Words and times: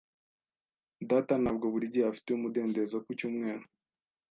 Data 1.09 1.33
ntabwo 1.43 1.65
buri 1.73 1.91
gihe 1.93 2.05
afite 2.11 2.29
umudendezo 2.31 2.95
ku 3.05 3.09
cyumweru. 3.19 3.65